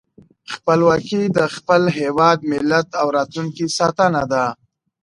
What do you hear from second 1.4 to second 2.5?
خپل هېواد،